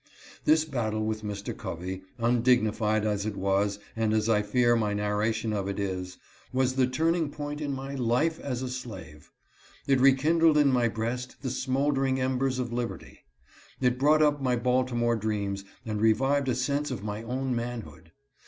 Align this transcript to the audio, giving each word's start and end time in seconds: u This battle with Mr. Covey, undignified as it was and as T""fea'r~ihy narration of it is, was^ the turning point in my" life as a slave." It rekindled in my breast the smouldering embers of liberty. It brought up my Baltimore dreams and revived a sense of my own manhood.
u 0.05 0.09
This 0.45 0.65
battle 0.65 1.05
with 1.05 1.21
Mr. 1.21 1.55
Covey, 1.55 2.01
undignified 2.17 3.05
as 3.05 3.23
it 3.27 3.35
was 3.37 3.77
and 3.95 4.15
as 4.15 4.25
T""fea'r~ihy 4.25 4.95
narration 4.95 5.53
of 5.53 5.67
it 5.67 5.79
is, 5.79 6.17
was^ 6.51 6.75
the 6.75 6.87
turning 6.87 7.29
point 7.29 7.61
in 7.61 7.71
my" 7.71 7.93
life 8.15 8.39
as 8.39 8.63
a 8.63 8.69
slave." 8.69 9.29
It 9.85 9.99
rekindled 9.99 10.57
in 10.57 10.69
my 10.69 10.87
breast 10.87 11.35
the 11.43 11.51
smouldering 11.51 12.19
embers 12.19 12.57
of 12.57 12.73
liberty. 12.73 13.19
It 13.79 13.99
brought 13.99 14.23
up 14.23 14.41
my 14.41 14.55
Baltimore 14.55 15.15
dreams 15.17 15.65
and 15.85 16.01
revived 16.01 16.49
a 16.49 16.55
sense 16.55 16.89
of 16.89 17.03
my 17.03 17.21
own 17.21 17.55
manhood. 17.55 18.11